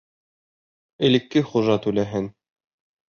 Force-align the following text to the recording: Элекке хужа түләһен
Элекке 1.09 1.43
хужа 1.51 1.77
түләһен 1.85 2.31